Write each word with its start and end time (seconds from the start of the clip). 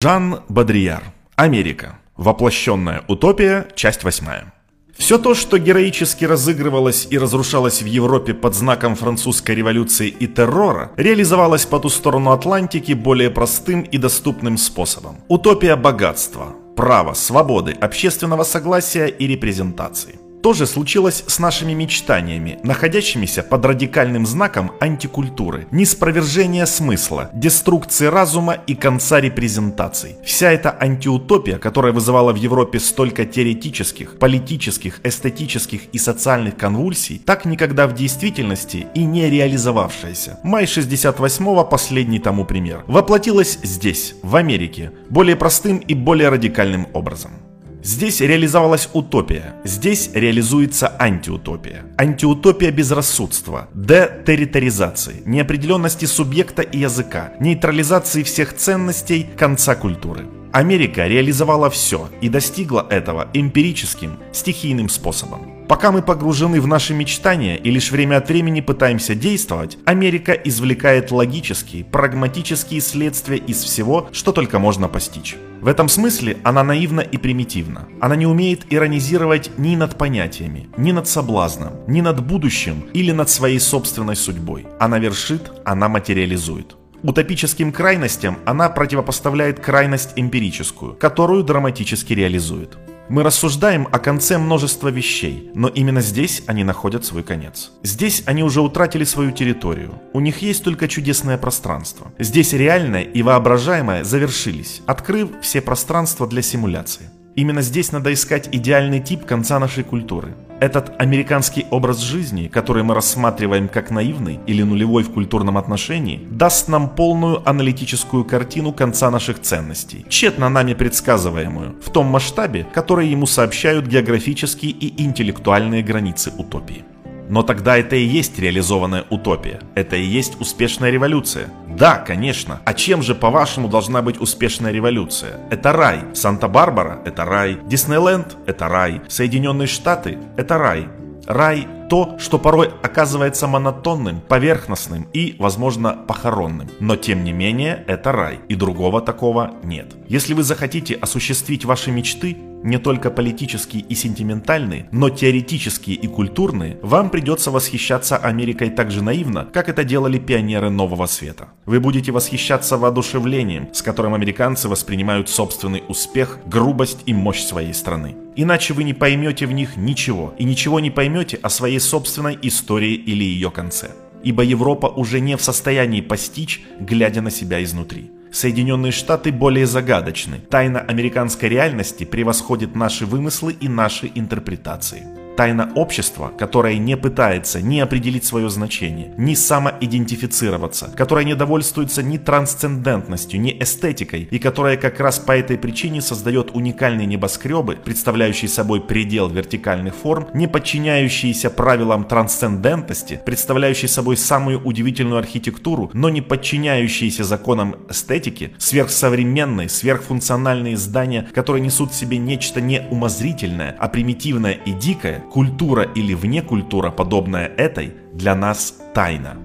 Жан 0.00 0.42
Бодрияр. 0.48 1.02
Америка. 1.34 1.98
Воплощенная 2.16 3.02
утопия. 3.08 3.66
Часть 3.74 4.04
восьмая. 4.04 4.54
Все 4.96 5.18
то, 5.18 5.34
что 5.34 5.58
героически 5.58 6.24
разыгрывалось 6.24 7.08
и 7.10 7.18
разрушалось 7.18 7.82
в 7.82 7.86
Европе 7.86 8.32
под 8.32 8.54
знаком 8.54 8.94
французской 8.94 9.56
революции 9.56 10.06
и 10.06 10.28
террора, 10.28 10.92
реализовалось 10.96 11.66
по 11.66 11.80
ту 11.80 11.88
сторону 11.88 12.30
Атлантики 12.30 12.92
более 12.92 13.30
простым 13.30 13.82
и 13.82 13.98
доступным 13.98 14.56
способом. 14.56 15.16
Утопия 15.26 15.74
богатства, 15.74 16.54
права, 16.76 17.14
свободы, 17.14 17.72
общественного 17.72 18.44
согласия 18.44 19.08
и 19.08 19.26
репрезентации. 19.26 20.20
То 20.42 20.52
же 20.52 20.66
случилось 20.66 21.24
с 21.26 21.38
нашими 21.38 21.72
мечтаниями, 21.72 22.58
находящимися 22.62 23.42
под 23.42 23.64
радикальным 23.64 24.26
знаком 24.26 24.70
антикультуры, 24.80 25.66
неспровержения 25.72 26.66
смысла, 26.66 27.30
деструкции 27.34 28.06
разума 28.06 28.54
и 28.66 28.74
конца 28.74 29.20
репрезентаций. 29.20 30.16
Вся 30.24 30.52
эта 30.52 30.76
антиутопия, 30.78 31.58
которая 31.58 31.92
вызывала 31.92 32.32
в 32.32 32.36
Европе 32.36 32.78
столько 32.78 33.24
теоретических, 33.24 34.18
политических, 34.18 35.00
эстетических 35.02 35.80
и 35.92 35.98
социальных 35.98 36.56
конвульсий, 36.56 37.20
так 37.24 37.44
никогда 37.44 37.86
в 37.86 37.94
действительности 37.94 38.86
и 38.94 39.04
не 39.04 39.28
реализовавшаяся. 39.30 40.38
Май 40.44 40.64
68-го 40.64 41.64
последний 41.64 42.20
тому 42.20 42.44
пример. 42.44 42.84
Воплотилась 42.86 43.58
здесь, 43.62 44.14
в 44.22 44.36
Америке, 44.36 44.92
более 45.10 45.36
простым 45.36 45.78
и 45.78 45.94
более 45.94 46.28
радикальным 46.28 46.86
образом. 46.92 47.47
Здесь 47.82 48.20
реализовалась 48.20 48.88
утопия, 48.92 49.54
здесь 49.64 50.10
реализуется 50.12 50.94
антиутопия. 50.98 51.84
Антиутопия 51.96 52.72
безрассудства, 52.72 53.68
детерриторизации, 53.72 55.22
неопределенности 55.24 56.04
субъекта 56.04 56.62
и 56.62 56.78
языка, 56.78 57.32
нейтрализации 57.40 58.24
всех 58.24 58.54
ценностей, 58.54 59.26
конца 59.36 59.74
культуры. 59.76 60.26
Америка 60.52 61.06
реализовала 61.06 61.70
все 61.70 62.08
и 62.20 62.28
достигла 62.28 62.86
этого 62.90 63.28
эмпирическим, 63.32 64.18
стихийным 64.32 64.88
способом. 64.88 65.57
Пока 65.68 65.92
мы 65.92 66.00
погружены 66.00 66.62
в 66.62 66.66
наши 66.66 66.94
мечтания 66.94 67.56
и 67.56 67.70
лишь 67.70 67.92
время 67.92 68.16
от 68.16 68.28
времени 68.28 68.62
пытаемся 68.62 69.14
действовать, 69.14 69.76
Америка 69.84 70.32
извлекает 70.32 71.10
логические, 71.10 71.84
прагматические 71.84 72.80
следствия 72.80 73.36
из 73.36 73.62
всего, 73.62 74.08
что 74.12 74.32
только 74.32 74.58
можно 74.58 74.88
постичь. 74.88 75.36
В 75.60 75.66
этом 75.66 75.90
смысле 75.90 76.38
она 76.42 76.64
наивна 76.64 77.00
и 77.00 77.18
примитивна. 77.18 77.86
Она 78.00 78.16
не 78.16 78.26
умеет 78.26 78.72
иронизировать 78.72 79.50
ни 79.58 79.76
над 79.76 79.98
понятиями, 79.98 80.70
ни 80.78 80.90
над 80.92 81.06
соблазном, 81.06 81.74
ни 81.86 82.00
над 82.00 82.24
будущим 82.26 82.86
или 82.94 83.12
над 83.12 83.28
своей 83.28 83.60
собственной 83.60 84.16
судьбой. 84.16 84.66
Она 84.80 84.98
вершит, 84.98 85.52
она 85.66 85.90
материализует. 85.90 86.76
Утопическим 87.02 87.72
крайностям 87.72 88.38
она 88.46 88.70
противопоставляет 88.70 89.60
крайность 89.60 90.14
эмпирическую, 90.16 90.94
которую 90.94 91.44
драматически 91.44 92.14
реализует. 92.14 92.78
Мы 93.08 93.22
рассуждаем 93.22 93.88
о 93.90 93.98
конце 93.98 94.36
множества 94.36 94.88
вещей, 94.88 95.50
но 95.54 95.68
именно 95.68 96.02
здесь 96.02 96.42
они 96.46 96.62
находят 96.62 97.06
свой 97.06 97.22
конец. 97.22 97.70
Здесь 97.82 98.22
они 98.26 98.42
уже 98.42 98.60
утратили 98.60 99.04
свою 99.04 99.30
территорию. 99.30 99.94
У 100.12 100.20
них 100.20 100.42
есть 100.42 100.62
только 100.62 100.88
чудесное 100.88 101.38
пространство. 101.38 102.12
Здесь 102.18 102.52
реальное 102.52 103.02
и 103.02 103.22
воображаемое 103.22 104.04
завершились, 104.04 104.82
открыв 104.86 105.30
все 105.40 105.62
пространства 105.62 106.26
для 106.26 106.42
симуляции. 106.42 107.08
Именно 107.34 107.62
здесь 107.62 107.92
надо 107.92 108.12
искать 108.12 108.50
идеальный 108.52 109.00
тип 109.00 109.24
конца 109.24 109.58
нашей 109.58 109.84
культуры. 109.84 110.34
Этот 110.60 111.00
американский 111.00 111.66
образ 111.70 112.00
жизни, 112.00 112.48
который 112.48 112.82
мы 112.82 112.94
рассматриваем 112.94 113.68
как 113.68 113.90
наивный 113.90 114.40
или 114.48 114.64
нулевой 114.64 115.04
в 115.04 115.12
культурном 115.12 115.56
отношении, 115.56 116.26
даст 116.32 116.66
нам 116.68 116.88
полную 116.88 117.48
аналитическую 117.48 118.24
картину 118.24 118.72
конца 118.72 119.08
наших 119.10 119.40
ценностей, 119.40 120.04
тщетно 120.08 120.48
нами 120.48 120.74
предсказываемую, 120.74 121.76
в 121.80 121.90
том 121.90 122.06
масштабе, 122.06 122.66
который 122.74 123.06
ему 123.06 123.26
сообщают 123.26 123.86
географические 123.86 124.72
и 124.72 125.00
интеллектуальные 125.00 125.84
границы 125.84 126.32
утопии. 126.36 126.84
Но 127.28 127.42
тогда 127.42 127.76
это 127.76 127.96
и 127.96 128.04
есть 128.04 128.38
реализованная 128.38 129.04
утопия. 129.10 129.60
Это 129.74 129.96
и 129.96 130.02
есть 130.02 130.40
успешная 130.40 130.90
революция. 130.90 131.48
Да, 131.68 131.96
конечно. 131.96 132.60
А 132.64 132.74
чем 132.74 133.02
же, 133.02 133.14
по-вашему, 133.14 133.68
должна 133.68 134.02
быть 134.02 134.20
успешная 134.20 134.72
революция? 134.72 135.40
Это 135.50 135.72
рай. 135.72 136.00
Санта-Барбара– 136.14 137.02
это 137.04 137.24
рай. 137.24 137.58
Диснейленд– 137.66 138.36
это 138.46 138.68
рай. 138.68 139.02
Соединенные 139.08 139.68
Штаты– 139.68 140.18
это 140.36 140.58
рай. 140.58 140.88
Рай– 141.26 141.68
то, 141.88 142.16
что 142.18 142.38
порой 142.38 142.70
оказывается 142.82 143.46
монотонным, 143.46 144.20
поверхностным 144.20 145.06
и, 145.12 145.36
возможно, 145.38 145.92
похоронным. 146.06 146.68
Но 146.80 146.96
тем 146.96 147.24
не 147.24 147.32
менее, 147.32 147.84
это 147.86 148.12
рай, 148.12 148.40
и 148.48 148.54
другого 148.54 149.00
такого 149.00 149.54
нет. 149.62 149.94
Если 150.06 150.34
вы 150.34 150.42
захотите 150.42 150.94
осуществить 150.94 151.64
ваши 151.64 151.90
мечты, 151.90 152.36
не 152.62 152.78
только 152.78 153.10
политические 153.10 153.82
и 153.82 153.94
сентиментальные, 153.94 154.88
но 154.92 155.10
теоретические 155.10 155.96
и 155.96 156.06
культурные, 156.06 156.78
вам 156.82 157.10
придется 157.10 157.50
восхищаться 157.50 158.16
Америкой 158.16 158.70
так 158.70 158.90
же 158.90 159.02
наивно, 159.02 159.46
как 159.52 159.68
это 159.68 159.84
делали 159.84 160.18
пионеры 160.18 160.70
Нового 160.70 161.06
Света. 161.06 161.48
Вы 161.66 161.80
будете 161.80 162.12
восхищаться 162.12 162.76
воодушевлением, 162.76 163.72
с 163.72 163.82
которым 163.82 164.14
американцы 164.14 164.68
воспринимают 164.68 165.28
собственный 165.28 165.82
успех, 165.88 166.38
грубость 166.46 167.02
и 167.06 167.14
мощь 167.14 167.42
своей 167.42 167.74
страны. 167.74 168.16
Иначе 168.36 168.74
вы 168.74 168.84
не 168.84 168.94
поймете 168.94 169.46
в 169.46 169.52
них 169.52 169.76
ничего, 169.76 170.34
и 170.38 170.44
ничего 170.44 170.80
не 170.80 170.90
поймете 170.90 171.38
о 171.42 171.50
своей 171.50 171.80
собственной 171.80 172.38
истории 172.42 172.94
или 172.94 173.24
ее 173.24 173.50
конце. 173.50 173.90
Ибо 174.22 174.42
Европа 174.42 174.86
уже 174.86 175.20
не 175.20 175.36
в 175.36 175.42
состоянии 175.42 176.00
постичь, 176.00 176.62
глядя 176.80 177.22
на 177.22 177.30
себя 177.30 177.62
изнутри. 177.62 178.10
Соединенные 178.32 178.92
Штаты 178.92 179.32
более 179.32 179.66
загадочны. 179.66 180.40
Тайна 180.50 180.80
американской 180.80 181.48
реальности 181.48 182.04
превосходит 182.04 182.74
наши 182.74 183.06
вымыслы 183.06 183.52
и 183.52 183.68
наши 183.68 184.10
интерпретации 184.14 185.17
тайна 185.38 185.70
общества, 185.76 186.32
которое 186.36 186.78
не 186.78 186.96
пытается 186.96 187.62
ни 187.62 187.78
определить 187.78 188.24
свое 188.24 188.50
значение, 188.50 189.14
ни 189.16 189.34
самоидентифицироваться, 189.34 190.90
которое 190.96 191.24
не 191.24 191.36
довольствуется 191.36 192.02
ни 192.02 192.18
трансцендентностью, 192.18 193.40
ни 193.40 193.56
эстетикой, 193.62 194.26
и 194.28 194.40
которое 194.40 194.76
как 194.76 194.98
раз 194.98 195.20
по 195.20 195.30
этой 195.30 195.56
причине 195.56 196.00
создает 196.00 196.50
уникальные 196.56 197.06
небоскребы, 197.06 197.76
представляющие 197.76 198.48
собой 198.48 198.80
предел 198.80 199.28
вертикальных 199.28 199.94
форм, 199.94 200.26
не 200.34 200.48
подчиняющиеся 200.48 201.50
правилам 201.50 202.02
трансцендентности, 202.02 203.20
представляющие 203.24 203.88
собой 203.88 204.16
самую 204.16 204.60
удивительную 204.60 205.20
архитектуру, 205.20 205.88
но 205.92 206.08
не 206.08 206.20
подчиняющиеся 206.20 207.22
законам 207.22 207.76
эстетики, 207.88 208.54
сверхсовременные, 208.58 209.68
сверхфункциональные 209.68 210.76
здания, 210.76 211.28
которые 211.32 211.62
несут 211.62 211.92
в 211.92 211.94
себе 211.94 212.18
нечто 212.18 212.60
не 212.60 212.82
умозрительное, 212.90 213.76
а 213.78 213.88
примитивное 213.88 214.54
и 214.54 214.72
дикое, 214.72 215.22
культура 215.30 215.82
или 215.82 216.14
вне 216.14 216.42
культура, 216.42 216.90
подобная 216.90 217.46
этой, 217.46 217.94
для 218.12 218.34
нас 218.34 218.74
тайна. 218.94 219.36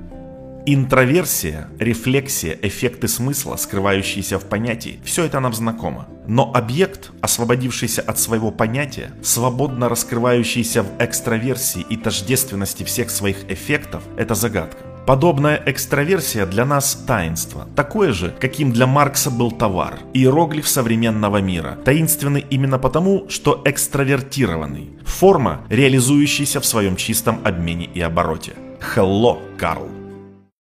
Интроверсия, 0.66 1.68
рефлексия, 1.78 2.58
эффекты 2.62 3.10
смысла, 3.10 3.58
скрывающиеся 3.58 4.40
в 4.40 4.46
понятии, 4.46 5.02
все 5.04 5.26
это 5.26 5.42
нам 5.42 5.54
знакомо. 5.54 6.08
Но 6.26 6.52
объект, 6.54 7.12
освободившийся 7.20 8.02
от 8.02 8.18
своего 8.18 8.50
понятия, 8.50 9.12
свободно 9.22 9.90
раскрывающийся 9.90 10.84
в 10.84 10.88
экстраверсии 11.00 11.86
и 11.90 11.98
тождественности 11.98 12.84
всех 12.84 13.10
своих 13.10 13.52
эффектов, 13.52 14.04
это 14.18 14.36
загадка. 14.36 14.93
Подобная 15.06 15.62
экстраверсия 15.66 16.46
для 16.46 16.64
нас 16.64 16.96
таинство, 17.06 17.68
такое 17.76 18.14
же, 18.14 18.34
каким 18.40 18.72
для 18.72 18.88
Маркса 18.88 19.30
был 19.30 19.52
товар, 19.52 20.00
иероглиф 20.14 20.66
современного 20.66 21.42
мира, 21.42 21.78
таинственный 21.84 22.46
именно 22.50 22.80
потому, 22.80 23.30
что 23.30 23.62
экстравертированный, 23.66 24.92
форма, 25.04 25.66
реализующаяся 25.68 26.62
в 26.62 26.66
своем 26.66 26.96
чистом 26.96 27.42
обмене 27.44 27.90
и 27.94 28.00
обороте. 28.00 28.54
Hello, 28.96 29.40
Карл! 29.58 30.03